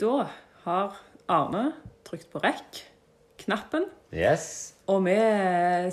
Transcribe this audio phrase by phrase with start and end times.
[0.00, 0.26] Da
[0.64, 0.96] har
[1.30, 1.64] Arne
[2.06, 4.74] trykt på rekk-knappen, Yes.
[4.88, 5.16] og vi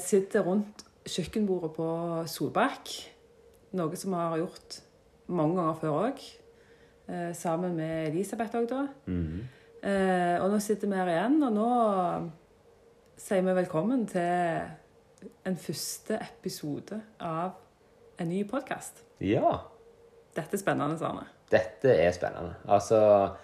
[0.01, 1.87] sitter rundt kjøkkenbordet på
[2.27, 2.89] Solbakk.
[3.77, 4.79] Noe som vi har gjort
[5.27, 6.23] mange ganger før òg.
[7.07, 8.87] Eh, sammen med Elisabeth òg, da.
[9.05, 9.47] Mhm.
[9.83, 12.31] Eh, og nå sitter vi her igjen, og nå
[13.17, 14.61] sier vi velkommen til
[15.45, 17.51] en første episode av
[18.19, 19.03] en ny podkast.
[19.21, 19.59] Ja.
[20.35, 21.27] Dette er spennende, Arne.
[21.51, 22.55] Dette er spennende.
[22.67, 23.35] Altså,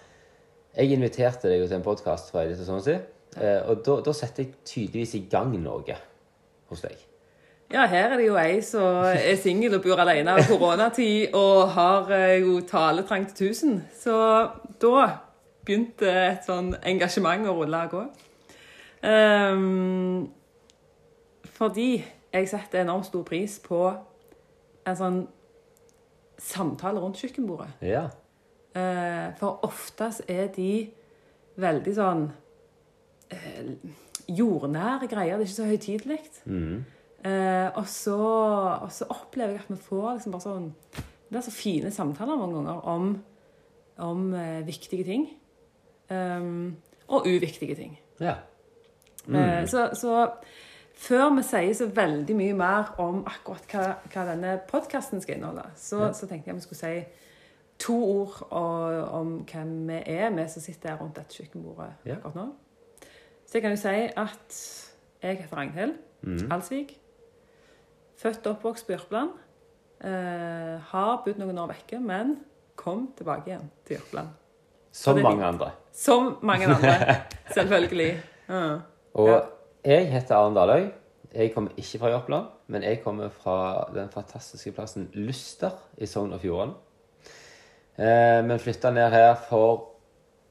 [0.74, 5.14] jeg inviterte deg til en podkast liten stund eh, Og da, da setter jeg tydeligvis
[5.18, 5.98] i gang noe
[6.70, 6.96] hos deg.
[7.72, 11.72] Ja, her er det jo ei som er singel og bor alene av koronatid og
[11.74, 13.78] har eh, jo taletrang til tusen.
[13.96, 14.14] Så
[14.82, 15.06] da
[15.64, 18.02] begynte et sånn engasjement å rulle av gå.
[19.04, 20.26] Ehm,
[21.56, 21.88] fordi
[22.34, 23.80] jeg setter enormt stor pris på
[24.84, 25.18] en sånn
[26.40, 27.70] samtale rundt kjøkkenbordet.
[27.84, 28.08] Ja.
[28.74, 30.90] Eh, for oftest er de
[31.62, 32.24] veldig sånn
[33.30, 33.68] eh,
[34.34, 35.38] jordnære greier.
[35.38, 36.18] Det er ikke så høytidelig.
[36.44, 36.84] Mhm.
[37.24, 38.16] Eh, og, så,
[38.84, 40.66] og så opplever jeg at vi får liksom bare sånn
[41.30, 43.06] Det er så fine samtaler mange ganger om,
[44.04, 44.26] om
[44.66, 45.24] viktige ting.
[46.10, 46.76] Um,
[47.08, 47.98] og uviktige ting.
[48.20, 48.34] ja.
[49.26, 49.66] Mm.
[49.66, 50.26] så, så
[51.00, 55.64] før vi sier så veldig mye mer om akkurat hva, hva denne podkasten skal inneholde,
[55.80, 56.12] så, Ja.
[56.12, 57.23] så tenkte jeg vi skulle si
[57.84, 58.38] to ord
[59.12, 62.16] om hvem vi er, vi som sitter her rundt dette kjøkkenbordet Ja.
[62.16, 62.46] akkurat nå.
[63.46, 64.58] Så jeg kan jo si at
[65.22, 66.46] jeg heter Ragnhild mm.
[66.52, 66.94] Alsvik.
[68.16, 69.30] Født og oppvokst på Jørpeland.
[70.04, 72.36] Eh, har bodd noen år vekke, men
[72.76, 74.28] kom tilbake igjen til Jørpeland.
[74.94, 75.48] Som mange litt.
[75.54, 75.70] andre.
[75.92, 77.16] Som mange andre,
[77.56, 78.10] selvfølgelig.
[78.48, 78.80] Uh,
[79.14, 79.40] Og Ja.
[79.84, 80.90] jeg heter Arne Daløy.
[81.34, 86.32] Jeg kommer ikke fra Jørpeland, men jeg kommer fra den fantastiske plassen Luster i Sogn
[86.32, 86.74] og Fjordane.
[87.98, 89.90] Eh, men flytta ned her for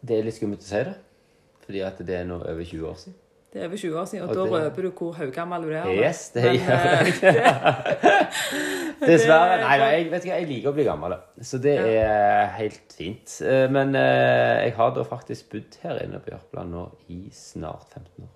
[0.04, 0.94] Det er litt skummelt å si det,
[1.66, 3.14] fordi at det er nå over 20 år siden.
[3.54, 5.70] Det er over 20 år siden, og, Og da det- røper du hvor haugammel du
[5.78, 5.86] er.
[5.94, 8.28] Yes, det Men, gjør eh, jeg.
[9.08, 9.58] Dessverre.
[9.62, 11.86] Nei, nei jeg, vet ikke, jeg liker å bli gammel, så det Ja.
[12.04, 13.36] er helt fint.
[13.46, 18.24] Eh, Men jeg har da faktisk bodd her inne på Jørpeland nå i snart 15
[18.26, 18.32] år.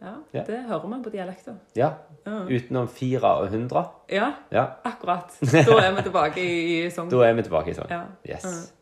[0.00, 0.42] Ja, Ja.
[0.46, 1.54] det hører man på dialekter.
[1.76, 1.90] Ja.
[2.26, 3.82] Utenom fire og hundre.
[4.10, 4.66] Ja, Ja.
[4.84, 5.34] akkurat.
[5.40, 7.10] Da er vi tilbake i, Sogn.
[7.12, 7.90] Da er vi tilbake i sånn.
[7.90, 8.04] Ja.
[8.28, 8.72] Yes.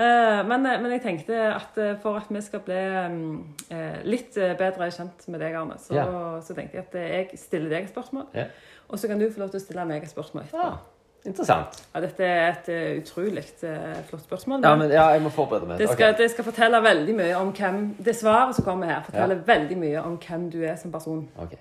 [0.00, 2.78] Eh, men, men jeg tenkte at eh, for at vi skal bli
[3.10, 3.32] mm,
[3.74, 6.06] eh, litt eh, bedre kjent med deg, Arne, så,
[6.46, 8.30] så tenkte jeg at eh, jeg stiller deg et spørsmål.
[8.34, 8.46] Ja.
[8.88, 10.78] Og så kan du få lov til å stille meg et spørsmål etterpå.
[11.24, 11.28] Ja.
[11.28, 11.82] Interessant.
[11.94, 14.62] Ja, dette er et uh, utrolig eh, flott spørsmål.
[14.64, 15.78] Ja, men ja, jeg må forberede meg.
[15.78, 16.22] det, skal, okay.
[16.22, 20.00] det skal fortelle veldig mye om hvem Det svaret som kommer her, forteller veldig mye
[20.00, 21.28] om hvem du er som person.
[21.38, 21.60] Okay.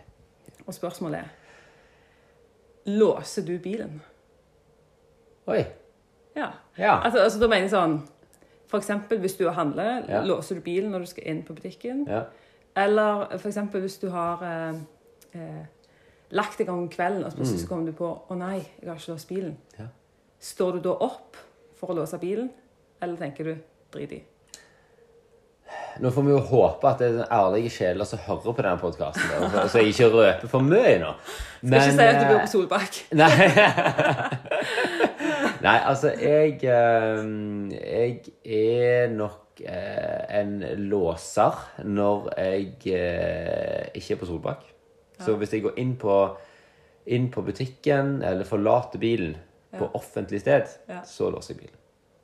[0.65, 1.35] Og spørsmålet er
[2.85, 4.01] Låser du bilen?
[5.47, 5.63] Oi.
[6.35, 6.47] Ja.
[6.77, 7.01] Ja.
[7.03, 7.99] Altså, altså da mener jeg sånn
[8.69, 10.21] For eksempel hvis du handler, Ja.
[10.23, 12.05] låser du bilen når du skal inn på butikken.
[12.07, 12.23] ja.
[12.77, 14.75] Eller for eksempel hvis du har eh,
[15.33, 15.65] eh,
[16.35, 19.13] lagt deg om kvelden, og plutselig så kommer du på Å nei, jeg har ikke
[19.15, 19.55] låst bilen.
[19.79, 19.89] Ja.
[20.39, 21.39] Står du da opp
[21.79, 22.51] for å låse bilen,
[23.01, 23.55] eller tenker du
[23.93, 24.19] drit i?
[25.99, 28.79] Nå får vi jo håpe at det er den ærlige sjeler som hører på denne
[28.79, 31.11] podkasten, så jeg ikke røper for mye nå.
[31.59, 32.99] Skal ikke si at du bor eh, på Solbakk.
[33.19, 33.33] Nei.
[35.59, 37.19] Nei, altså jeg eh,
[37.75, 40.55] Jeg er nok eh, en
[40.87, 44.63] låser når jeg ikke er på Solbakk.
[45.19, 46.15] Så hvis jeg går inn på,
[47.05, 49.35] inn på butikken eller forlater bilen
[49.75, 50.69] på offentlig sted,
[51.05, 51.79] så låser jeg bilen.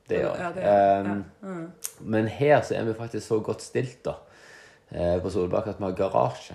[0.08, 1.06] Det gjør jeg.
[1.06, 1.24] Um.
[1.42, 1.64] Mm.
[2.00, 4.14] Men her så er vi faktisk så godt stilt da,
[4.92, 6.54] eh, på Solbakk at vi har garasje.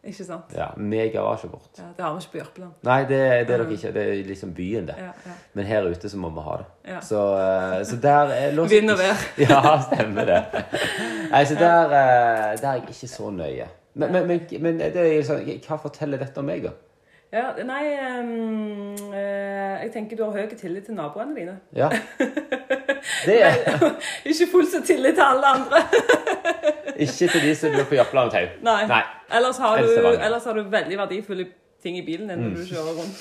[0.00, 0.54] Ikke sant?
[0.56, 1.76] Ja, Med garasje bort.
[1.78, 2.72] Ja, det har vi ikke på Jørpeland.
[2.88, 3.90] Nei, det, det er dere ikke.
[3.92, 4.94] Det er liksom byen, det.
[4.98, 5.34] Ja, ja.
[5.52, 6.68] Men her ute så må vi ha det.
[6.88, 7.00] Ja.
[7.04, 9.26] Så, eh, så der er låst Vind og vær.
[9.44, 10.40] Ja, stemmer det.
[11.30, 13.68] Nei, så der, eh, der er jeg ikke så nøye.
[13.94, 16.72] Men, men, men, men det er sånn, hva forteller dette om meg, da?
[17.30, 17.84] Ja, nei
[18.18, 21.56] um, eh, Jeg tenker du har høy tillit til naboene dine.
[21.78, 21.86] Ja.
[23.26, 23.54] Det er
[24.30, 25.80] ikke fullt så tillit til alle andre.
[27.06, 28.48] ikke til de som bor på Jappeland Tau.
[28.66, 28.82] Nei.
[28.90, 29.00] Nei.
[29.38, 31.46] Ellers, har du, ellers har du veldig verdifulle
[31.80, 32.56] ting i bilen din når Mm.
[32.58, 33.16] du kjører rundt.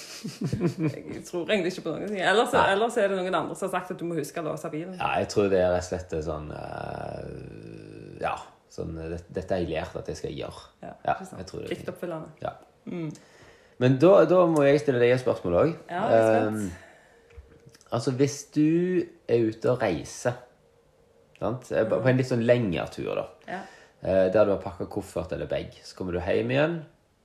[1.15, 2.19] Jeg tror egentlig ikke på noen ting.
[2.19, 4.71] Ellers, ellers er det noen andre som har sagt at du må huske å låse
[4.73, 4.97] bilen.
[4.99, 8.35] Ja, jeg tror det er rett og slett sånn uh, Ja.
[8.69, 10.65] Sånn, det, dette har jeg lært at jeg skal gjøre.
[10.83, 11.71] Ja, Ja, jeg tror det.
[11.71, 12.33] Pliktoppfyllende.
[12.43, 12.53] Ja.
[13.79, 15.73] Men da, da må jeg stille deg et spørsmål òg.
[15.89, 16.51] Ja, er
[17.95, 20.37] altså, hvis du er ute og reiser
[21.39, 21.71] sant?
[21.71, 23.27] Eh, På en litt sånn lengre tur, da.
[23.49, 23.61] Ja.
[23.99, 25.73] Uh, Der du har pakka koffert eller bag.
[25.83, 26.77] Så kommer du hjem igjen.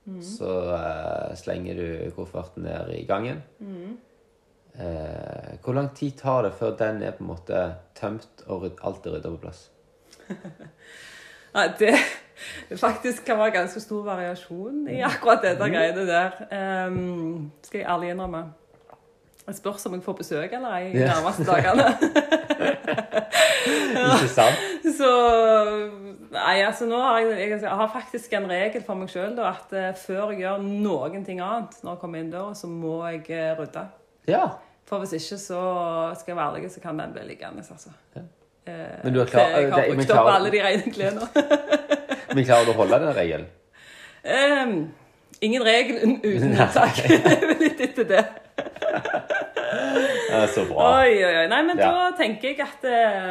[0.05, 0.19] Mm.
[0.23, 1.87] Så uh, slenger du
[2.17, 3.41] kofferten ned i gangen.
[3.59, 3.95] Mm.
[4.75, 7.61] Uh, hvor lang tid tar det før den er på en måte
[7.95, 9.67] tømt og alt er rydda på plass?
[11.55, 11.95] Nei, det,
[12.85, 16.37] faktisk kan være ganske stor variasjon i akkurat dette greiene der.
[16.87, 18.43] Um, skal jeg ærlig innrømme.
[19.45, 21.85] Det spørs om jeg får besøk eller ei de nærmeste dagene.
[24.15, 24.57] Ikke sant?
[24.97, 25.09] Så
[26.35, 29.71] Nei, altså nå har jeg, jeg, jeg har faktisk en regel for meg sjøl at
[29.77, 33.21] eh, før jeg gjør noen ting annet når jeg kommer inn døra, så må jeg
[33.31, 33.85] eh, rydde.
[34.27, 34.47] Ja.
[34.89, 35.61] For hvis ikke, så
[36.17, 37.63] skal jeg være ærlig, så kan den bli liggende.
[37.63, 37.93] Altså.
[38.17, 38.25] Ja.
[38.67, 41.27] Eh, Men du er klar- Jeg har brukt opp alle de rene klærne.
[42.35, 43.45] Men klarer du å holde den regelen?
[44.25, 44.93] Um,
[45.41, 46.97] ingen regel uten unntak.
[47.61, 48.23] Litt etter det.
[49.15, 50.87] det er så bra.
[51.01, 51.47] Oi, oi, oi.
[51.51, 51.91] Nei, men Ja.
[51.91, 52.85] da tenker jeg at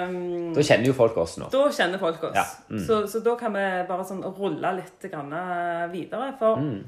[0.09, 1.49] um, Da kjenner jo folk oss nå.
[1.53, 2.37] Da kjenner folk oss.
[2.39, 2.85] Ja, mm.
[2.87, 6.31] Så, så da kan vi bare sånn rulle litt eh, videre.
[6.39, 6.85] For Mm.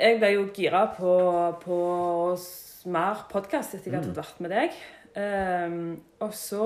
[0.00, 1.12] jeg ble jo gira på,
[1.64, 1.78] på
[2.86, 4.06] mer podkast etter jeg Mm.
[4.06, 4.70] hadde vært med deg.
[5.16, 6.64] Um, og så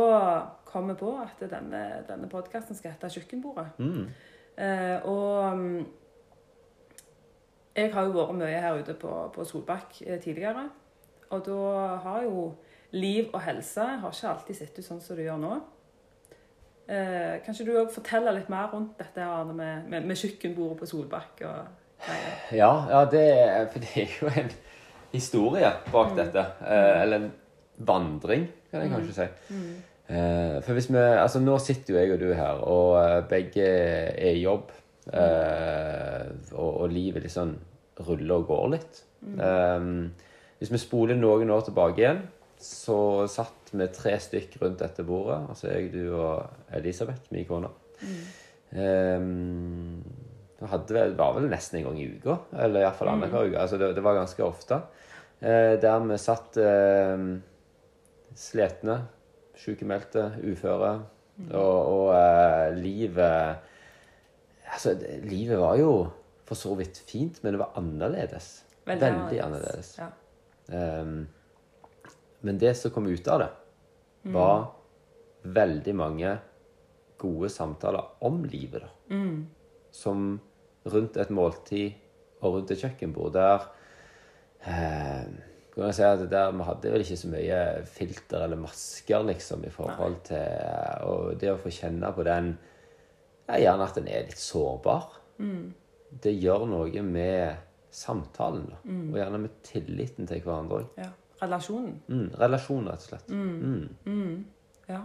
[0.68, 3.66] kom jeg på at denne, denne podkasten skal hete Kjøkkenbordet.
[3.78, 4.04] Mm.
[4.58, 5.86] Eh, og mm,
[7.78, 10.68] jeg har jo vært mye her ute på, på Solbakk eh, tidligere.
[11.30, 11.64] Og da
[12.04, 12.46] har jo
[12.96, 15.58] liv og helse har ikke alltid sett ut sånn som det gjør nå.
[16.88, 20.88] Eh, kanskje du òg forteller litt mer rundt dette Arne, med, med, med kjøkkenbordet på
[20.88, 21.84] Solbakk og?
[22.54, 23.26] Ja, ja det,
[23.72, 24.50] for det er jo en
[25.12, 26.44] historie bak dette.
[26.64, 27.30] Eh, eller en
[27.88, 29.28] vandring, kan jeg kanskje si.
[29.54, 33.66] Eh, for hvis vi, altså Nå sitter jo jeg og du her, og eh, begge
[33.66, 34.72] er i jobb.
[35.08, 37.54] Eh, og, og livet liksom
[38.06, 39.02] ruller og går litt.
[39.28, 39.86] Eh,
[40.58, 42.22] hvis vi spoler noen år tilbake igjen,
[42.58, 45.38] så satt vi tre stykk rundt dette bordet.
[45.52, 47.70] Altså jeg, du og Elisabeth, min kone.
[48.72, 50.00] Um,
[50.58, 52.34] det var vel nesten en gang i uka,
[52.64, 53.60] eller iallfall annenhver uke.
[53.62, 54.80] Altså det, det var ganske ofte.
[55.38, 57.22] Eh, der vi satt eh,
[58.34, 58.96] slitne,
[59.58, 60.92] sykemeldte, uføre.
[61.54, 63.66] Og, og eh, livet
[64.68, 65.92] Altså, det, livet var jo
[66.44, 68.48] for så vidt fint, men det var annerledes.
[68.84, 69.94] Veldig, annerledes.
[69.96, 70.10] Ja.
[71.00, 71.22] Um,
[72.44, 73.48] men det som kom ut av det,
[74.34, 74.66] var
[75.56, 76.34] veldig mange
[77.18, 78.90] gode samtaler om livet, da.
[79.94, 80.40] Som
[80.88, 81.96] rundt et måltid
[82.40, 83.64] og rundt et kjøkkenbord der
[84.68, 85.26] eh,
[85.82, 89.64] kan jeg si at der Vi hadde vel ikke så mye filter eller masker, liksom,
[89.64, 92.52] i forhold til Og det å få kjenne på den
[93.48, 95.06] er Gjerne at en er litt sårbar.
[96.22, 97.56] Det gjør noe med
[97.90, 98.76] samtalen, da.
[98.84, 100.90] Og gjerne med tilliten til hverandre òg.
[101.00, 101.08] ja.
[101.38, 101.92] Relasjonen.
[102.10, 103.28] Mm, relasjon, rett og slett.
[103.30, 104.44] Mm.
[104.88, 105.04] Ja.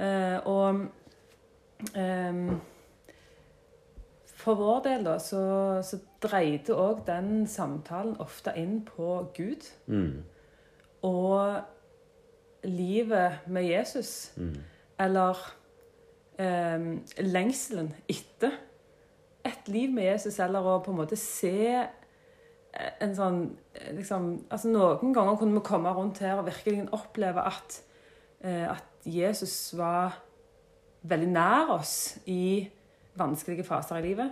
[0.00, 0.80] Eh, og
[1.94, 2.48] ehm,
[4.40, 5.42] For vår del, da, så,
[5.84, 9.66] så dreide òg den samtalen ofte inn på Gud.
[9.90, 10.22] Mm.
[11.06, 11.60] Og
[12.64, 14.32] livet med Jesus.
[15.00, 15.38] Eller
[16.40, 16.90] eh,
[17.24, 18.56] lengselen etter
[19.44, 21.80] et liv med Jesus, eller å på en måte se
[22.70, 23.40] en sånn
[23.74, 27.80] eh, liksom, altså Noen ganger kunne vi komme rundt her og virkelig oppleve at,
[28.44, 30.20] eh, at Jesus var
[31.08, 31.94] veldig nær oss
[32.28, 32.68] i
[33.18, 34.30] vanskelige faser i livet.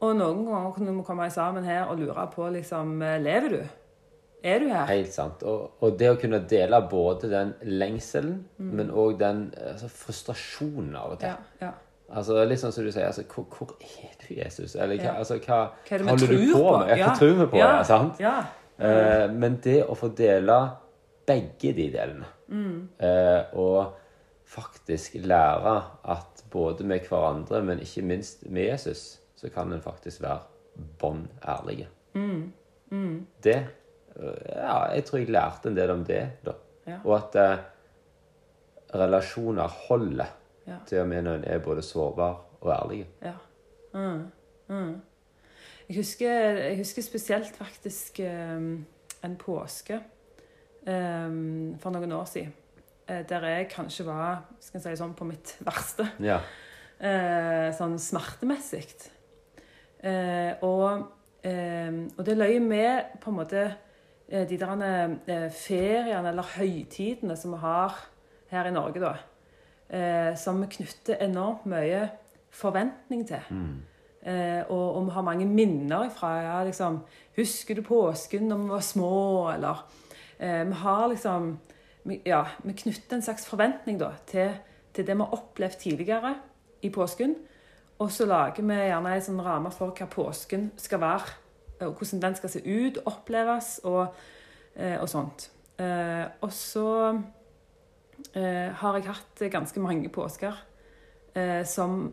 [0.00, 3.60] Og noen ganger kunne vi komme sammen her og lure på liksom eh, Lever du?
[4.46, 4.84] Er du her?
[4.86, 5.42] Helt sant.
[5.42, 11.16] Og, og det å kunne dele både den lengselen, men òg den altså, frustrasjonen av
[11.16, 11.32] og til.
[11.32, 11.72] Ja, ja.
[12.08, 14.76] Altså, litt sånn som du sier, altså, hvor, hvor er du, Jesus?
[14.78, 15.16] Eller hva, Ja.
[15.18, 16.76] altså, hva, Hva det holder du på på?
[16.78, 16.94] med?
[17.02, 17.58] Hva tror vi på?
[17.58, 17.72] Ja.
[17.80, 18.22] Det, sant?
[18.22, 18.36] Ja.
[18.78, 20.60] Eh, men det å få dele
[21.28, 23.97] begge de delene, eh, og
[24.48, 25.74] faktisk lære
[26.08, 30.38] at både med hverandre, men ikke minst med Jesus, så kan en faktisk være
[31.00, 31.88] bånn ærlige.
[33.44, 36.54] Det eh, Ja, jeg tror jeg lærte en del om det, da.
[36.88, 36.98] Ja.
[37.04, 37.58] Og at eh,
[38.94, 40.34] relasjoner holder
[40.68, 40.76] Ja.
[40.86, 43.06] til og med når en er både sårbar og ærlig.
[43.22, 43.32] Ja.
[43.94, 44.26] Mm.
[44.68, 45.00] Mm.
[45.88, 48.84] Jeg, husker, jeg husker spesielt faktisk um,
[49.24, 50.00] en påske
[50.86, 52.52] um, for noen år siden.
[53.08, 56.08] Eh, Der jeg kanskje var skal jeg si sånn, på mitt verste.
[56.20, 56.40] Ja.
[57.00, 58.86] eh, sånn smertemessig.
[60.02, 61.08] Eh, og,
[61.42, 63.64] eh, og det løy med på en måte
[64.28, 67.98] eh, de der eh, feriene eller høytidene som vi har
[68.52, 69.14] her i Norge, da.
[69.88, 72.08] Eh, som vi knytter enormt mye
[72.52, 73.40] forventning til.
[74.22, 77.00] Eh, og, og vi har mange minner fra ja, liksom,
[77.38, 79.48] Husker du påsken da vi var små?
[79.52, 79.84] Eller
[80.38, 81.52] eh, Vi har liksom
[82.08, 84.54] Ja, vi knytter en slags forventning da, til,
[84.96, 86.34] til det vi har opplevd tidligere
[86.82, 87.34] i påsken.
[87.98, 91.34] Og så lager vi gjerne en sånn ramme for hva påsken skal være.
[91.86, 94.14] Og hvordan den skal se ut, oppleves og,
[94.74, 95.50] eh, og sånt.
[95.78, 96.86] Eh, og så
[98.34, 100.64] eh, har jeg hatt ganske mange påsker
[101.68, 102.08] som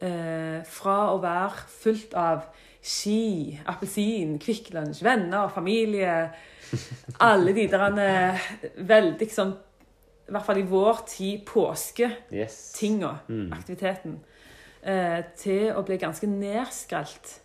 [0.00, 2.46] eh, fra å være fullt av
[2.86, 6.30] ski, appelsin, Kvikk Lunsj, venner, familie
[7.22, 8.46] Alle de der eh,
[8.86, 9.52] veldig sånn
[10.26, 13.52] I hvert fall i vår tid påsketinga, Yes.
[13.54, 14.16] aktiviteten,
[14.82, 17.40] eh, til å bli ganske nedskrelt.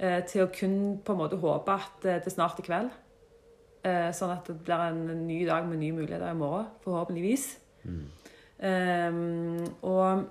[0.00, 2.90] Eh, til å kun på en måte håpe at eh, det snart er kveld.
[3.84, 7.44] Eh, sånn at det blir en ny dag med nye muligheter i morgen, forhåpentligvis.
[8.64, 9.12] Eh,
[9.84, 10.24] og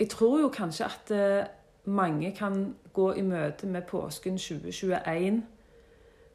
[0.00, 1.48] jeg tror jo kanskje at eh,
[1.92, 5.42] mange kan gå i møte med påsken 2021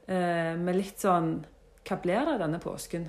[0.07, 1.39] eh, med litt sånn
[1.85, 3.03] Hva blir det denne påsken?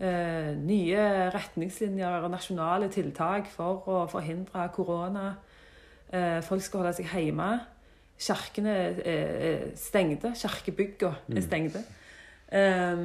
[0.00, 5.30] Eh, nye retningslinjer og nasjonale tiltak for å forhindre korona.
[6.42, 7.46] Folk skal holde seg hjemme.
[8.20, 10.32] Kirkene er er stengte.
[10.36, 11.84] Kirkebyggene er stengte.
[12.52, 13.04] Eh,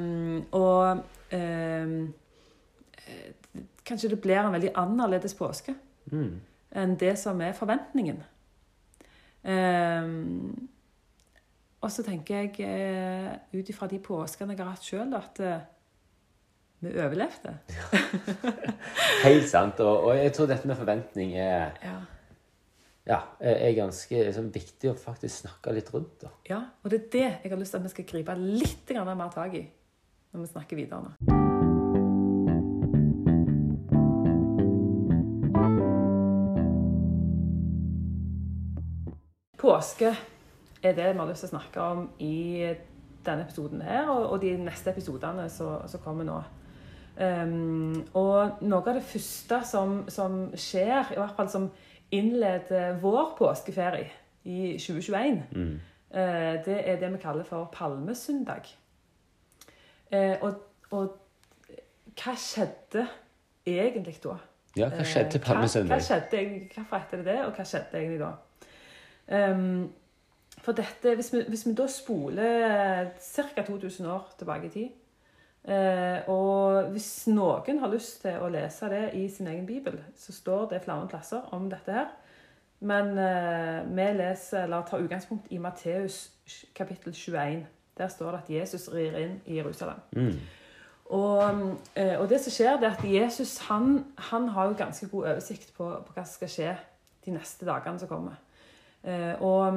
[0.50, 1.92] og eh,
[3.06, 3.30] eh,
[3.86, 5.76] kanskje det blir en veldig annerledes påske
[6.12, 6.40] Mm.
[6.76, 8.22] enn det som er forventningen.
[9.46, 10.68] Ehm,
[11.80, 15.64] og så tenker jeg, eh, ut ifra de påskene jeg har hatt sjøl, at eh,
[16.82, 17.54] vi overlevde.
[19.26, 19.80] Helt sant.
[19.80, 21.96] Og, og jeg tror dette med forventning er, Ja.
[23.06, 26.20] ja, er ganske liksom, viktig å faktisk snakke litt rundt.
[26.22, 26.34] Da.
[26.50, 26.62] ja.
[26.82, 29.54] Og det er det jeg har lyst til at vi skal gripe litt mer tak
[29.54, 29.66] i
[30.32, 31.45] når vi snakker videre nå.
[39.66, 40.12] Påske
[40.82, 42.68] er det vi har lyst til å snakke om i
[43.26, 46.36] denne episoden her, og, de neste episodene som kommer nå.
[47.16, 51.70] Um, og noe av det første som, som skjer, i hvert fall som
[52.14, 54.10] innleder vår påskeferie
[54.46, 55.40] i 2021,
[56.14, 58.68] eh, det er det vi kaller for palmesøndag.
[60.12, 60.52] Uh, og,
[60.94, 63.08] og hva skjedde
[63.66, 64.38] egentlig da?
[64.76, 65.96] Ja, hva skjedde Eh, Palmesøndag?
[65.96, 68.34] Hva, hva skjedde Hvorfor heter det det, og hva skjedde egentlig da?
[69.28, 69.92] Ehm,
[70.62, 73.62] for dette, hvis vi, hvis vi da spoler ca.
[73.62, 74.88] 2000 år tilbake i tid
[75.72, 80.32] eh, Og hvis noen har lyst til å lese det i sin egen bibel, så
[80.32, 82.12] står det flere plasser om dette her.
[82.80, 86.30] Men eh, vi leser, eller tar utgangspunkt i Matteus
[86.74, 87.66] kapittel 21.
[87.98, 90.00] Der står det at Jesus rir inn i Jerusalem.
[90.12, 90.38] Mm.
[91.06, 95.08] Og, eh, og det som skjer, det er at Jesus han, han har jo ganske
[95.08, 96.74] god oversikt på, på hva som skal skje
[97.26, 98.34] de neste dagene som kommer.
[99.06, 99.76] Eh, og,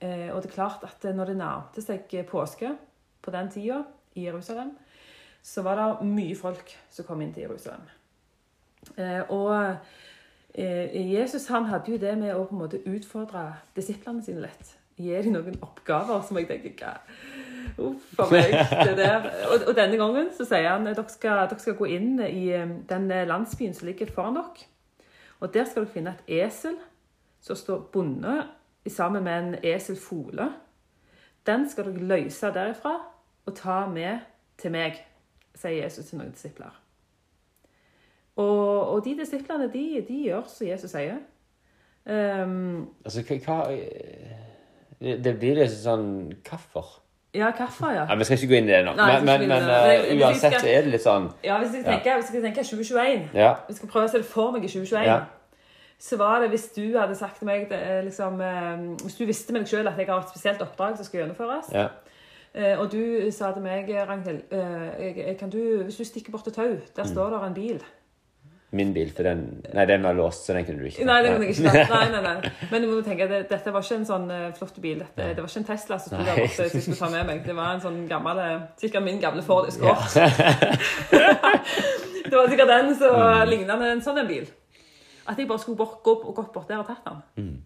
[0.00, 2.72] eh, og det er klart at når det nærmte seg påske
[3.20, 3.82] på den tida
[4.16, 4.72] i Jerusalem,
[5.42, 7.84] så var det mye folk som kom inn til Jerusalem.
[8.96, 9.76] Eh, og
[10.50, 13.44] Jesus han hadde jo det med å på en måte utfordre
[13.76, 14.72] disiplene sine litt.
[15.00, 16.98] Gi dem noen oppgaver som jeg tenker
[17.80, 18.50] Uff a meg.
[18.88, 19.28] Det der.
[19.46, 22.48] Og, og denne gangen så sier han at dere skal, dere skal gå inn i
[22.88, 24.66] den landsbyen som ligger foran dere.
[25.40, 26.80] Og der skal dere finne et esel
[27.44, 28.50] som står bundet
[28.88, 30.52] sammen med en eselfole.
[31.46, 32.94] Den skal dere løse derifra
[33.46, 34.18] og ta med
[34.58, 35.00] til meg,
[35.54, 36.72] sier Jesus til noen disipler.
[38.36, 41.20] Og, og de disiplene, de, de gjør som Jesus sier.
[42.06, 43.58] Um, Altså, hva,
[45.00, 46.06] det, blir liksom sånn
[46.48, 46.86] Hvorfor?
[47.36, 48.06] ja, hvorfor, ja?
[48.08, 49.66] Ja, Vi skal ikke gå inn i det nå, Nei, men, men,
[50.08, 53.36] vi uansett så er det litt sånn Ja, hvis jeg tenker, hvis jeg tenker 2021
[53.36, 53.52] Ja.
[53.68, 55.04] Vi skal prøve å se det for meg i 2021.
[55.06, 55.18] Ja.
[56.00, 59.52] Så var det hvis du hadde sagt til meg det, liksom, eh, Hvis du visste
[59.52, 61.86] med deg sjøl at jeg har et spesielt oppdrag som skal gjennomføres, ja.
[62.54, 66.56] eh, og du sa til meg, Ragnhild eh, kan du, Hvis du stikker bort til
[66.56, 66.80] Tau, Mm.
[66.96, 67.82] der står det en bil.
[68.72, 69.40] Min bil, for den
[69.74, 71.94] Nei, den var låst, så den kunne du ikke Nei, den kunne jeg ikke ta.
[71.98, 72.50] Nei, nei, nei.
[72.70, 75.00] Men du må tenke, det, dette var ikke en sånn eh, flott bil.
[75.02, 77.42] Dette, det var ikke en Tesla som sto der borte jeg skulle ta med meg.
[77.48, 78.40] Det var en sånn gammel
[78.80, 80.14] Sikkert min gamle Ford Escort.
[82.30, 83.48] det var sikkert den som Mm.
[83.50, 84.46] lignet en sånn en bil.
[85.30, 87.20] At jeg bare skulle bort, gå og gått bort der og tatt ham.
[87.38, 87.58] Mm.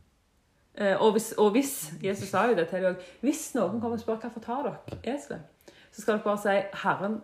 [0.75, 4.02] Eh, og, hvis, og hvis Jesus sa jo det til dem Hvis noen kommer og
[4.02, 7.21] spør hvorfor tar dere eselet, så skal dere bare si Herren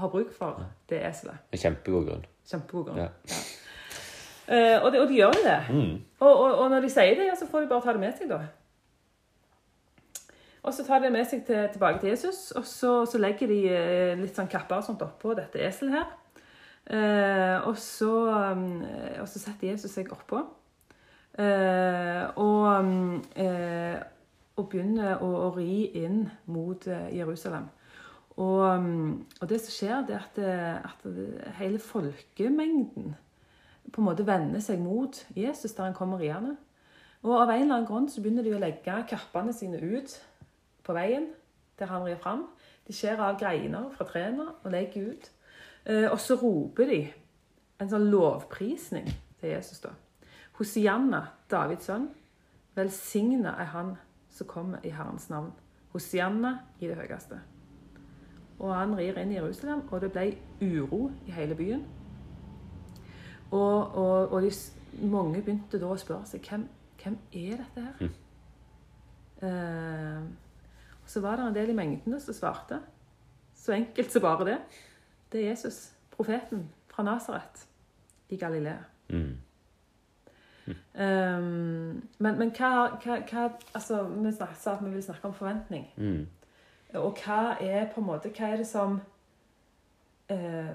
[0.00, 1.44] har bruk for det eselet.
[1.52, 2.24] En kjempegod grunn.
[2.48, 2.98] Kjempegod grunn.
[3.04, 3.08] Ja.
[3.28, 3.40] Ja.
[4.46, 5.60] Eh, og, de, og de gjør jo det.
[5.70, 5.94] Mm.
[6.20, 8.30] Og, og, når de sier det, ja, så får de bare ta det med seg,
[8.30, 8.40] da.
[10.66, 13.50] Og så tar de det med seg til, tilbake til Jesus, og så, så legger
[13.50, 16.14] de eh, litt sånn kapper og sånt oppå dette eselet her.
[16.90, 18.12] Eh, og, så,
[18.52, 18.82] um,
[19.20, 20.42] og så setter Jesus seg oppå.
[21.38, 22.84] Eh, og,
[23.36, 23.96] eh,
[24.56, 27.66] og begynner å, å ri inn mot eh, Jerusalem.
[28.36, 33.14] Og, um, og det som skjer, det er at, det- at det- hele folkemengden
[33.92, 36.56] på en måte vender seg mot Jesus der han kommer riende.
[37.22, 40.12] Og av en eller annen grunn så begynner de å legge kappene sine ut
[40.84, 41.28] på veien
[41.78, 42.46] der han rir fram.
[42.86, 45.30] De skjærer av greiner fra trærne og legger ut.
[45.86, 47.00] Eh, og så roper de
[47.80, 49.06] en sånn lovprisning
[49.40, 49.92] til Jesus, da.
[50.56, 52.08] Hosianna, Davids sønn,
[52.76, 53.92] velsigna er han
[54.32, 55.52] som kommer i Herrens navn.
[55.92, 57.38] Hosianna i det høyeste.
[58.58, 60.30] Og han rir inn i Jerusalem, og det ble
[60.64, 61.84] uro i hele byen.
[63.50, 64.50] Og, og, og de,
[65.06, 66.64] mange begynte da å spørre seg hvem,
[67.02, 68.10] hvem er dette her?
[69.46, 70.26] Eh,
[71.04, 72.80] og så var det en del i mengdene som svarte.
[73.54, 74.58] Så enkelt som bare det.
[75.32, 77.66] Det er Jesus, profeten fra Nasaret
[78.28, 78.78] i Galilea.
[79.08, 79.38] Mm.
[80.94, 83.42] Um, men men hva, hva, hva
[83.74, 85.86] Altså, vi sa at vi vil snakke om forventning.
[85.96, 86.26] Mm.
[86.94, 89.00] Og hva er på en måte Hva er det som
[90.30, 90.72] uh,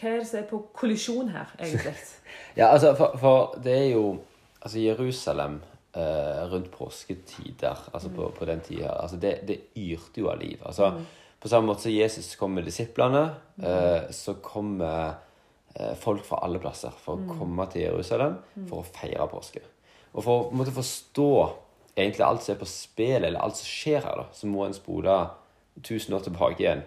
[0.00, 1.94] Hva er det som er på kollisjon her, egentlig?
[2.58, 4.20] Ja, altså, for, for det er jo
[4.60, 5.62] Altså, Jerusalem
[5.96, 10.58] uh, rundt påsketider, altså på, på den tida, altså det, det yrte jo av liv.
[10.66, 10.92] Altså,
[11.40, 13.22] På samme måte som Jesus kom med disiplene,
[13.62, 15.14] eh, så kommer
[15.74, 18.36] eh, folk fra alle plasser for å komme til Jerusalem
[18.68, 19.62] for å feire påske.
[20.12, 21.30] Og for å måtte forstå
[21.94, 24.76] egentlig alt som er på spill, eller alt som skjer her, da, så må en
[24.76, 25.16] spole
[25.86, 26.84] tusen år tilbake igjen.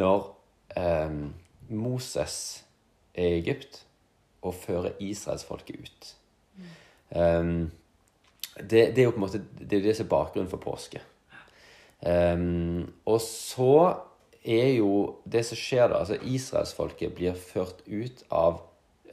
[0.00, 0.30] Når
[0.80, 1.18] eh,
[1.68, 2.38] Moses
[3.14, 3.82] er i Egypt
[4.44, 6.14] og fører israelsfolket ut.
[7.14, 7.70] Um,
[8.56, 11.00] det, det er jo på en måte det, det som er bakgrunnen for påske.
[12.04, 13.76] Um, og så
[14.44, 18.60] er jo det som skjer da altså Israelsfolket blir ført ut av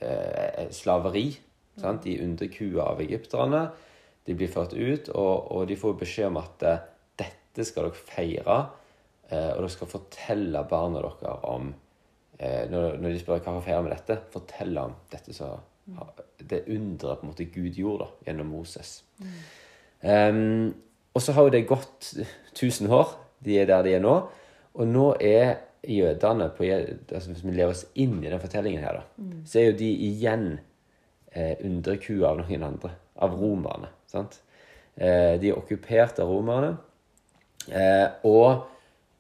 [0.02, 1.30] eh, slaveri.
[1.80, 2.04] Sant?
[2.04, 3.70] De underkua av egypterne.
[4.28, 6.84] De blir ført ut, og, og de får beskjed om at eh,
[7.24, 8.60] dette skal dere feire.
[9.32, 11.72] Eh, og dere skal fortelle barna deres om
[12.38, 15.64] eh, når, når de spør hva feirer med dette, fortelle om dette som
[16.38, 18.92] det underet på en måte Gud gjorde da, gjennom Moses.
[20.02, 20.74] Ehm,
[21.14, 22.14] og så har jo det gått
[22.54, 23.16] 1000 år.
[23.44, 24.16] De er der de er nå.
[24.74, 29.02] Og nå er jødene på, altså Hvis vi lever oss inn i den fortellingen her,
[29.02, 30.46] da, så er jo de igjen
[31.34, 32.94] eh, underkua av noen andre.
[33.22, 33.90] Av romerne.
[34.08, 34.40] sant?
[34.96, 36.76] Eh, de er okkupert av romerne.
[37.68, 38.68] Eh, og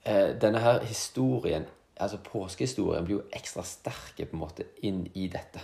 [0.05, 1.65] eh, denne her historien,
[1.97, 5.63] altså påskehistorien, blir jo ekstra sterke på en måte inn i dette.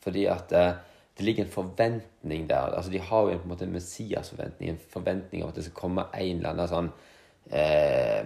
[0.00, 0.72] Fordi at eh,
[1.20, 2.74] det ligger en forventning der.
[2.76, 5.64] altså De har jo en, på en måte en Messias-forventning, en forventning om at det
[5.68, 6.88] skal komme en eller annen sånn
[7.52, 8.24] eh,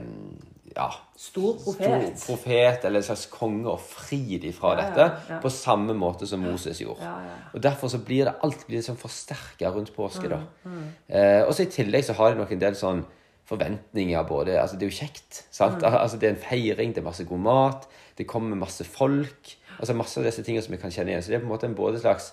[0.74, 2.18] ja, Stor profet.
[2.18, 5.38] Stor profet eller en slags konge og fri dem fra Ja, dette ja.
[5.42, 7.10] på samme måte som Moses gjorde.
[7.54, 10.28] Og Derfor så blir det alt blir sånn forsterka rundt påske.
[10.32, 10.40] da.
[10.64, 13.04] Mm, Eh, og så I tillegg så har de nok en del sånn
[13.46, 14.22] forventninger.
[14.26, 15.44] både, altså Det er jo kjekt.
[15.50, 15.82] sant?
[15.82, 15.94] Mm.
[15.94, 19.56] Altså Det er en feiring, det er masse god mat, det kommer masse folk.
[19.78, 21.22] altså Masse av disse tingene som vi kan kjenne igjen.
[21.22, 22.32] Så det er på en måte en både slags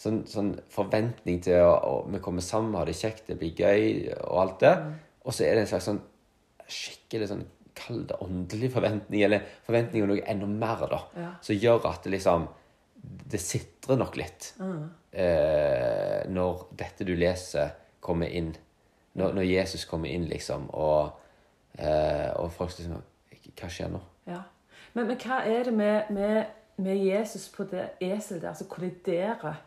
[0.00, 4.40] sånn, sånn forventning til å vi kommer sammen, har det kjekt, det blir gøy og
[4.42, 4.74] alt det.
[4.80, 4.94] Mm.
[5.24, 6.02] Og så er det en slags sånn
[6.64, 11.00] skikkelig sånn Kall det åndelig forventning, eller forventning om noe enda mer, da.
[11.18, 11.30] Ja.
[11.42, 12.44] Som gjør at det liksom
[13.34, 18.52] Det sitrer nok litt eh, når dette du leser, kommer inn.
[19.18, 21.18] Når, når Jesus kommer inn, liksom, og,
[21.76, 23.02] eh, og folk liksom
[23.58, 24.00] Hva skjer nå?
[24.30, 24.40] Ja.
[24.94, 29.58] Men, men hva er det med, med, med Jesus på det eselet der som kolliderer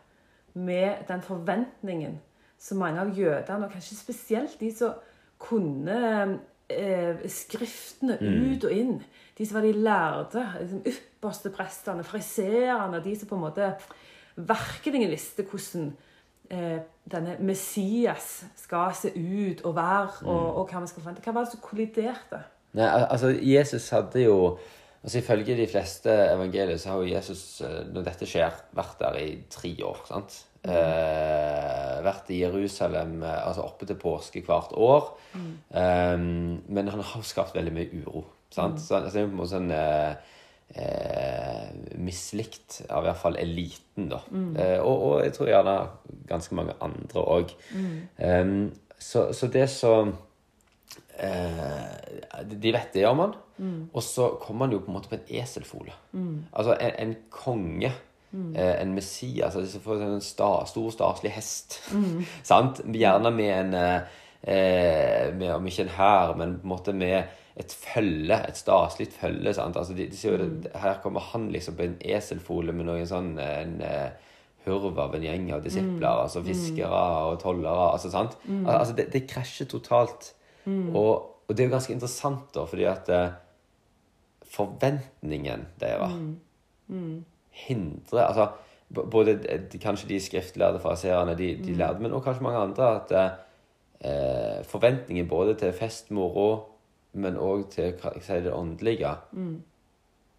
[0.58, 2.18] med den forventningen
[2.58, 4.96] som mange av jødene, og kanskje spesielt de som
[5.38, 5.98] kunne
[6.66, 8.98] eh, skriftene ut og inn,
[9.38, 13.70] de som var de lærde, de ypperste prestene, friserene, de som på en måte
[14.38, 15.92] virkelig visste hvordan
[16.50, 21.24] eh, denne Messias skal se ut og være, og, og hva vi skal forvente.
[21.24, 22.42] Hva var det som kolliderte?
[22.76, 24.58] Nei, altså, Jesus hadde jo
[24.98, 29.18] altså Ifølge de fleste evangelier så har jo Jesus, eh, når dette skjer, vært der
[29.22, 30.02] i tre år.
[30.08, 30.40] sant?
[30.64, 35.12] Eh, vært i Jerusalem uh, altså oppe til påske hvert år.
[35.36, 38.24] Eh, men han har skapt veldig mye uro.
[38.50, 38.80] sant?
[38.80, 40.14] Så, han- så det er på en måte sånn uh,
[41.98, 44.18] mislikt av i hvert fall eliten, da.
[44.56, 45.76] Eh, og, og jeg tror gjerne
[46.28, 47.54] ganske mange andre òg.
[48.98, 50.14] så, så det som
[52.60, 53.32] De vet det om han.
[53.92, 55.92] Og så kommer han jo på en måte på en eselfole.
[56.52, 57.90] Altså en, en konge.
[58.34, 59.56] Eh, en Messias.
[59.56, 61.78] Altså for en star, stor, staselig hest.
[62.50, 62.82] Sant?
[62.84, 64.00] Gjerne med en eh,
[64.42, 67.22] eh, med, Om ikke en hær, men på en måte med
[67.58, 68.36] et følge.
[68.36, 69.54] Et staselig følge.
[69.56, 69.76] Sant?
[69.80, 73.08] Altså de, de ser jo det, her kommer han liksom på en eselfole med noen
[73.08, 73.80] sånn en,
[74.68, 76.10] hurv av en gjeng av disipler.
[76.26, 77.88] Altså fiskere og tollere.
[77.94, 78.36] Altså, sant?
[78.60, 80.34] Al altså det, det krasjer totalt.
[80.68, 81.12] Og,
[81.48, 83.08] og det er jo ganske interessant, da, fordi at
[84.52, 86.12] forventningen deres
[87.66, 88.48] hindrer altså,
[88.88, 89.34] Både
[89.82, 93.10] kanskje de skriftlærde fariseerne, de, de lærde, men også kanskje mange andre, at
[94.00, 96.68] eh, forventningen både til fest, moro,
[97.12, 99.10] men òg til hva jeg sier, det åndelige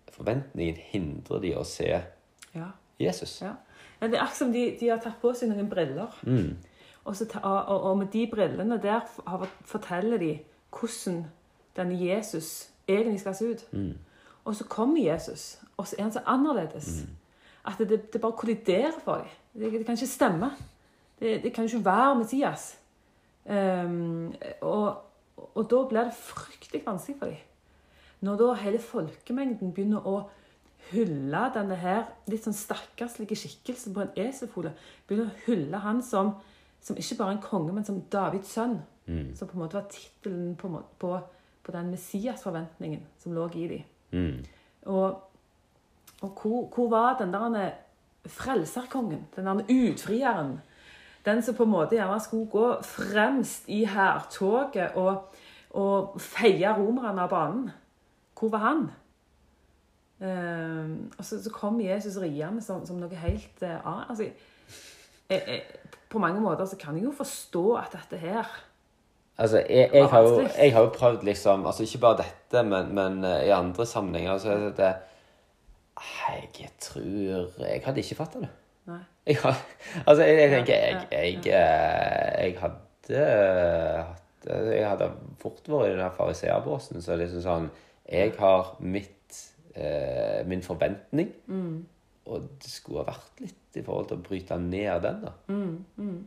[0.10, 1.92] Forventningen hindrer de å se
[2.56, 2.72] Ja.
[3.00, 3.42] Jesus.
[3.42, 3.54] Ja.
[4.00, 6.18] Men det er akkurat som de, de har tatt på seg noen briller.
[6.24, 6.58] Mm.
[7.04, 9.06] Og, så ta, og, og med de brillene der
[9.66, 10.34] forteller de
[10.74, 11.26] hvordan
[11.78, 13.66] denne Jesus egentlig skal se ut.
[13.72, 13.94] Mm.
[14.50, 17.04] Og så kommer Jesus, og så er han så annerledes
[17.68, 19.28] at det, det bare kolliderer for dem.
[19.54, 20.50] Det, det kan ikke stemme.
[21.20, 22.80] Det, det kan ikke være Messias.
[23.46, 24.98] Um, og,
[25.38, 27.36] og da blir det fryktelig vanskelig for dem.
[28.22, 30.16] Når da hele folkemengden begynner å
[30.90, 34.74] hylle denne her litt sånn stakkarslige skikkelsen på en eselfole,
[35.06, 36.34] begynner å hylle han som,
[36.82, 38.80] som ikke bare en konge, men som Davids sønn,
[39.38, 41.16] som på en måte var tittelen på, på,
[41.64, 43.88] på den Messias-forventningen som lå i dem.
[44.12, 44.46] Mm.
[44.86, 45.22] Og,
[46.22, 47.72] og hvor, hvor var den der
[48.26, 50.60] frelserkongen, den der utfrieren,
[51.26, 55.36] den som på en måte gjerne skulle gå fremst i hærtoget og,
[55.70, 57.70] og feie romerne av banen?
[58.40, 58.88] Hvor var han?
[60.20, 64.10] Uh, og så, så kom Jesus riende som, som noe helt eh, annet.
[64.10, 64.24] Altså,
[65.30, 65.62] jeg, jeg,
[66.10, 68.50] på mange måter så kan jeg jo forstå at dette her
[69.40, 72.90] Altså, jeg, jeg, har jo, jeg har jo prøvd liksom Altså, ikke bare dette, men,
[72.96, 74.90] men uh, i andre sammenhenger så er det
[76.60, 78.50] Jeg tror Jeg hadde ikke fatta det.
[78.90, 79.04] Nei.
[79.30, 79.38] Jeg,
[80.08, 82.82] altså, jeg, jeg tenker jeg, jeg, eh, jeg hadde
[84.08, 87.02] hatt Jeg hadde fort vært i den fariseerbåsen.
[87.04, 87.70] Så liksom sånn
[88.10, 89.40] Jeg har mitt
[89.78, 91.32] uh, Min forventning.
[91.48, 91.86] Mm.
[92.30, 95.34] Og det skulle ha vært litt i forhold til å bryte ned den, da.
[95.50, 96.20] Mm.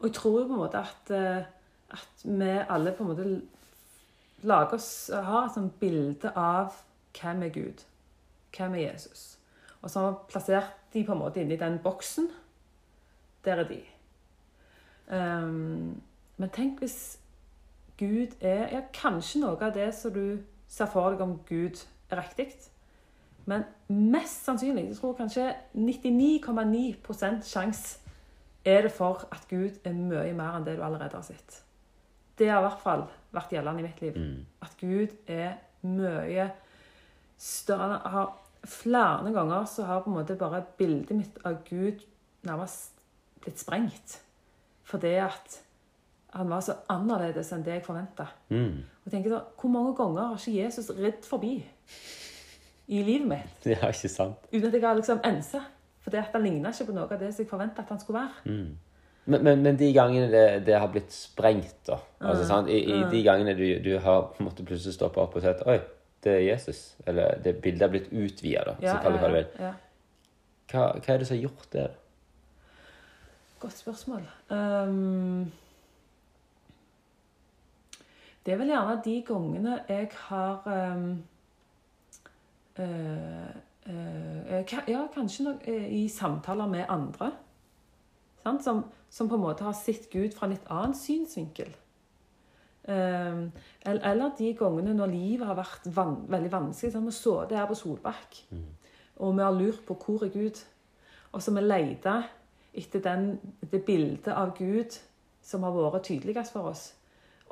[0.00, 1.44] Og jeg tror jo på en måte at, eh,
[1.92, 3.26] at vi alle på en måte
[4.42, 6.74] lager oss, har et sånt bilde av
[7.18, 7.84] hvem er Gud,
[8.56, 9.38] hvem er Jesus.
[9.82, 12.28] Og så har vi plassert de på en måte inni den boksen.
[13.44, 13.80] Der er de.
[15.12, 16.02] Um,
[16.36, 17.18] men tenk hvis
[17.98, 20.38] Gud er ja, kanskje noe av det som du
[20.70, 22.48] ser for deg om Gud er riktig.
[23.46, 27.98] Men mest sannsynlig, jeg tror kanskje 99,9% sjanse
[28.64, 31.62] er det for at Gud er mye mer enn det du allerede har sett.
[32.38, 34.16] Det har i hvert fall vært gjeldende i mitt liv.
[34.62, 36.50] At Gud er mye
[37.38, 37.98] større.
[38.12, 38.32] Har
[38.64, 42.02] flere ganger så har på en måte bare bildet mitt av Gud
[42.46, 42.92] nærmest
[43.42, 44.20] blitt sprengt.
[44.86, 45.60] Fordi at
[46.32, 48.26] han var så annerledes enn det jeg forventa.
[48.48, 48.82] Mm.
[49.04, 51.56] Og tenker da, Hvor mange ganger har ikke Jesus ridd forbi
[52.88, 54.46] i livet mitt Ja, ikke sant?
[54.52, 55.60] uten at jeg har liksom ensa?
[56.02, 58.22] Fordi at han ligna ikke på noe av det som jeg forventa at han skulle
[58.24, 58.56] være.
[59.24, 62.70] Men, men, men de gangene det, det har blitt sprengt, da altså, sant?
[62.72, 65.78] I, I de gangene du, du har måttet plutselig stoppe opp og sett Oi,
[66.26, 66.96] det er Jesus.
[67.06, 68.76] Eller det bildet har blitt utvida, da.
[68.82, 69.50] så kall det hva du vil.
[69.62, 69.72] ja.
[70.72, 71.88] Hva, hva er det som har gjort det?
[73.62, 74.22] Godt spørsmål.
[74.50, 75.52] Um,
[78.46, 81.04] det er vel gjerne de gangene jeg har um,
[82.78, 83.52] uh,
[83.86, 87.30] uh, Ja, kanskje nok eh, i samtaler med andre.
[88.42, 88.64] Sant?
[88.64, 91.72] Som, som på en måte har sett Gud fra en litt annen synsvinkel.
[92.88, 93.50] Ehm,
[93.86, 96.94] eller, de gangene når livet har vært van, veldig vanskelig.
[96.94, 97.06] Sant?
[97.06, 98.40] Vi så det her på Solbakk,
[99.16, 100.62] og vi har lurt på hvor er Gud.
[101.32, 102.22] Og så vi leita
[102.72, 104.96] etter den, det bildet av Gud
[105.44, 106.92] som har vært tydeligst for oss.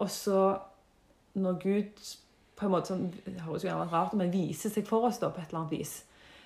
[0.01, 0.40] Og så
[1.35, 2.01] når Gud
[2.57, 5.31] på en måte sånn, det høres jo gjerne rart men viser seg for oss da,
[5.33, 5.94] på et eller annet vis,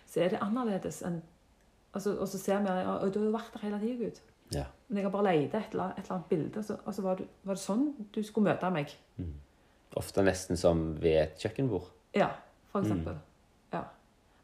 [0.06, 1.22] så er det annerledes enn
[1.94, 4.20] altså, Og så ser vi ja, og du har jo vært der hele tida, Gud.
[4.54, 4.64] Ja.
[4.88, 7.02] Men jeg har bare lett et, eller- et eller annet bilde, og så, og så
[7.02, 8.92] var, det, var det sånn du skulle møte meg.
[9.96, 11.90] Ofte nesten som ved et kjøkkenbord.
[12.14, 12.28] Ja,
[12.72, 13.16] for eksempel.
[13.72, 13.84] Ja.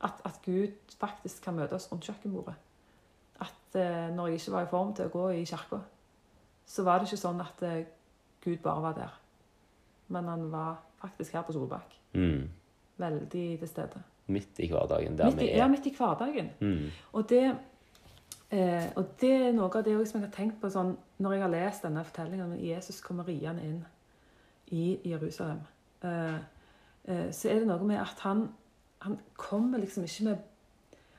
[0.00, 2.54] At, at Gud faktisk kan møte oss rundt kjøkkenbordet.
[3.40, 5.80] At eh, når jeg ikke var i form til å gå i kirka,
[6.70, 7.82] så var det ikke sånn at eh,
[8.44, 9.18] Gud bare var der.
[10.14, 11.98] Men han var faktisk her på Solbakk.
[12.14, 12.46] Mm.
[13.00, 13.28] Veldig
[13.60, 14.02] til stede.
[14.30, 15.70] Midt i hverdagen, der Midt i, vi ja, er.
[15.72, 16.50] midt i hverdagen.
[16.60, 16.88] Mm.
[17.18, 17.42] Og det,
[18.50, 21.42] eh, og det er noe av det som jeg har tenkt på sånn, når jeg
[21.44, 23.80] har lest denne fortellingen om Jesus kommer riende inn
[24.74, 25.60] i Jerusalem.
[26.02, 26.34] Eh,
[27.04, 28.48] eh, så er det noe med at han,
[29.04, 30.46] han kommer liksom ikke med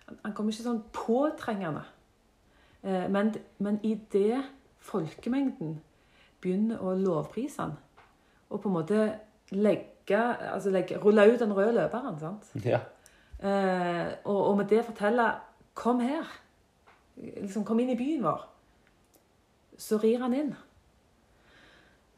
[0.07, 1.85] Han, han kommer ikke sånn påtrengende.
[2.83, 4.41] Eh, men, men i det
[4.81, 5.77] folkemengden
[6.41, 7.75] begynner å lovprise han,
[8.49, 9.03] og på en måte
[9.53, 10.19] legge,
[10.51, 12.49] altså legge rulle ut den røde løperen, sant?
[12.65, 12.81] Ja.
[13.41, 15.31] Eh, og, og med det fortelle
[15.73, 16.27] 'Kom her'.
[17.21, 18.43] Liksom, kom inn i byen vår.
[19.77, 20.53] Så rir han inn.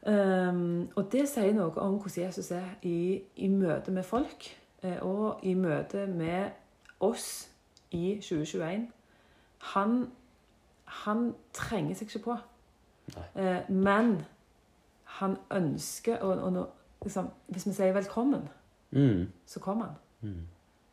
[0.06, 4.50] Um, og det sier noe om hvordan Jesus er i, i møte med folk,
[4.82, 6.50] eh, og i møte med
[7.00, 7.48] oss
[7.90, 8.84] i 2021.
[9.74, 9.94] Han,
[10.84, 12.36] han trenger seg ikke på.
[13.36, 14.18] Eh, men
[15.20, 18.48] han ønsker og, å, å liksom, Hvis vi sier 'velkommen',
[18.94, 19.26] Mm.
[19.46, 19.96] så kommer han.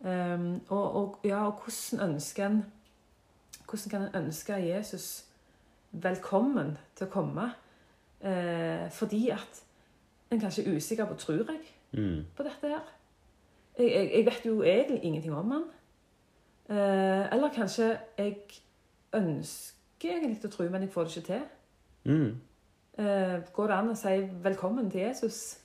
[0.02, 2.66] Um, og, og, ja, og hvordan ønsker en
[3.72, 5.26] hvordan kan en ønske Jesus
[5.92, 7.52] velkommen til å komme?
[8.22, 9.62] Eh, fordi at
[10.32, 12.26] en kanskje er usikker på tror jeg Mm.
[12.36, 12.84] på dette her.
[13.78, 15.64] Jeg, jeg, jeg vet jo egentlig ingenting om han.
[16.70, 18.38] Eh, eller kanskje jeg
[19.14, 21.42] ønsker egentlig å tro, men jeg får det ikke til.
[22.04, 22.38] Mm.
[22.98, 25.58] Eh, går det an å si velkommen til Jesus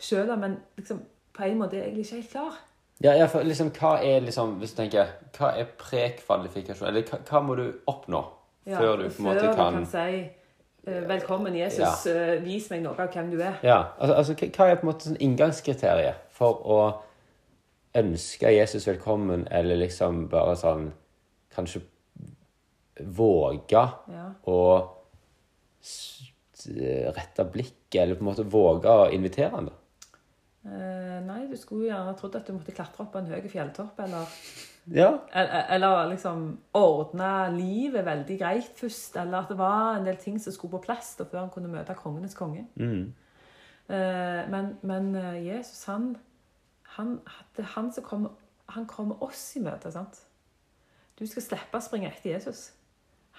[0.00, 1.02] sjøl om en liksom,
[1.36, 2.56] på en måte egentlig ikke er helt klar?
[3.02, 6.88] Ja, ja, for liksom, hva er liksom, hvis du tenker, hva er prekvalifikasjon?
[6.88, 8.20] Eller hva, hva må du oppnå
[8.70, 9.80] Ja, før du på en måte kan...
[9.80, 10.20] kan si
[10.86, 13.58] eh, velkommen, Jesus, eh, vis meg noe av hvem du er.
[13.66, 16.78] Ja, altså, altså hva- er på en måte sånn inngangskriteriet for å
[17.98, 20.88] ønske Jesus velkommen, eller liksom bare sånn,
[21.54, 21.82] kanskje
[23.14, 24.28] våge Ja.
[24.46, 24.58] å
[27.14, 29.74] rette blikket, eller på en måte våge å invitere han da?
[30.64, 33.98] Eh, nei, du skulle gjerne trodd at du måtte klatre opp på en høy fjelltopp,
[34.04, 34.30] eller,
[34.92, 35.10] Ja.
[35.32, 40.38] eller, eller liksom ordne livet veldig greit først, eller at det var en del ting
[40.40, 42.66] som skulle på plass før han kunne møte kongenes konge.
[42.76, 43.14] Mm.
[43.88, 46.16] Eh, men, men eh, Jesus, han,
[46.96, 47.18] han,
[47.58, 48.30] han som kommer,
[48.68, 50.22] han kommer oss i møte, sant?
[51.18, 52.72] Du skal slippe å springe etter Jesus.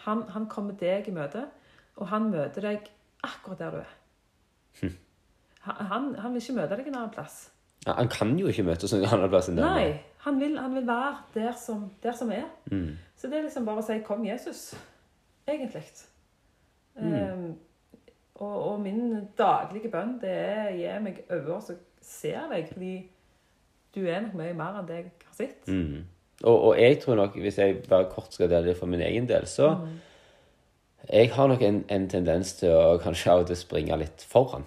[0.05, 1.47] Han, han kommer deg i møte,
[1.97, 2.89] og han møter deg
[3.25, 3.93] akkurat der du er.
[5.65, 7.37] Han, han, han vil ikke møte deg en annen plass.
[7.85, 9.65] Ja, Han kan jo ikke møtes noen annen plass enn den.
[9.65, 12.47] Nei, han vil, han vil være der som, der som er.
[12.71, 12.97] Mm.
[13.15, 14.75] Så det er liksom bare å si 'Kom, Jesus',
[15.47, 15.83] egentlig.
[16.97, 17.51] Eh,
[18.35, 23.11] og, og min daglige bønn det er 'Gi meg øyne så ser deg', fordi
[23.95, 25.67] du er nok mye mer enn det jeg har sett.
[25.67, 26.05] Mm.
[26.43, 29.29] Og, og jeg tror nok, hvis jeg bare kort skal dele det for min egen
[29.29, 29.77] del, så
[31.13, 34.63] Jeg har nok en, en tendens til å kanskje av og til springe litt foran.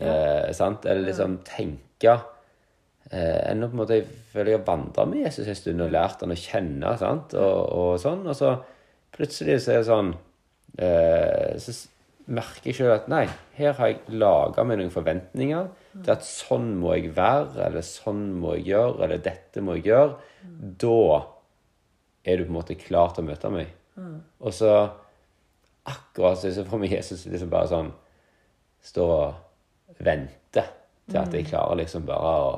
[0.00, 0.86] Eh, sant?
[0.86, 2.14] Eller liksom tenke
[3.06, 6.24] Ennå på en måte Jeg føler jeg har vandra med Jesus en stund og lært
[6.24, 7.36] han å kjenne, sant?
[7.38, 8.24] Og, og sånn.
[8.26, 8.56] Og så
[9.14, 10.10] plutselig så er det sånn
[10.82, 11.76] eh, Så
[12.26, 13.22] merker jeg sjøl at nei,
[13.54, 15.68] her har jeg laga meg noen forventninger
[16.00, 19.86] til at sånn må jeg være, eller sånn må jeg gjøre, eller dette må jeg
[19.92, 20.16] gjøre.
[20.82, 20.98] Da
[22.26, 23.70] er du på en måte klar til å møte meg.
[24.42, 24.72] Og så
[25.86, 27.92] akkurat så får vi Jesus liksom bare sånn
[28.86, 30.66] står og venter
[31.06, 32.50] til at jeg klarer liksom bare å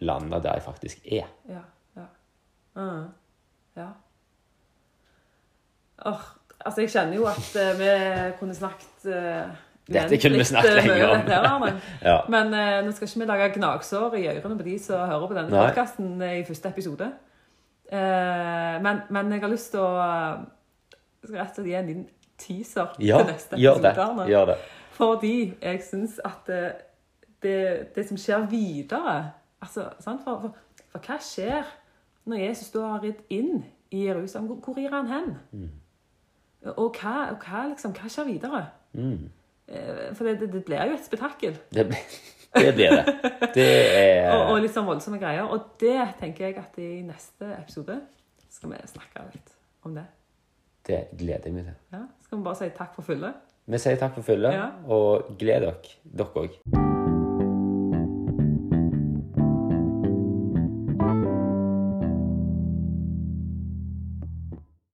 [0.00, 1.30] lande der jeg faktisk er.
[1.48, 1.64] Ja.
[1.96, 2.06] Ja.
[2.76, 3.08] Mhm.
[3.76, 3.88] ja.
[6.06, 6.28] Åh,
[6.64, 7.90] altså, jeg kjenner jo at uh, vi
[8.38, 9.50] kunne snakket uh,
[9.90, 11.66] Dette kunne vi snakket lenge om.
[12.10, 12.20] Ja.
[12.28, 15.36] Men uh, nå skal ikke vi lage gnagsår i ørene på de som hører på
[15.36, 17.10] denne podkasten i første episode.
[17.92, 20.42] Eh, men, men jeg har lyst til å eh,
[21.32, 22.04] rett og slett gi en liten
[22.38, 24.26] teaser Ja, til neste episode.
[24.30, 24.56] Gjør det.
[24.94, 26.62] Fordi jeg syns at det,
[27.42, 27.58] det,
[27.96, 29.16] det som skjer videre
[29.62, 30.22] altså, sant?
[30.24, 31.64] For, for, for hva skjer
[32.30, 34.46] når Jesus da har ridd inn i Jerusalem?
[34.50, 35.30] Hvor, hvor rir han hen?
[36.76, 38.64] Og, hva, og hva, liksom, hva skjer videre?
[38.92, 39.30] Mm.
[39.70, 41.56] Eh, For det, det, det blir jo et spetakkel.
[41.72, 42.18] Det, blir-
[42.60, 43.14] det blir det.
[43.54, 45.46] Det er Og, og litt sånn voldsomme greier.
[45.48, 48.00] Og det tenker jeg at i neste episode
[48.50, 49.54] skal vi snakke litt
[49.86, 50.04] om det.
[50.86, 51.78] Det gleder jeg meg til.
[51.94, 52.04] Ja?
[52.26, 53.40] Skal vi bare si takk for følget?
[53.70, 54.70] Vi sier takk for følget, Ja.
[54.90, 56.89] og gled dere, dere òg.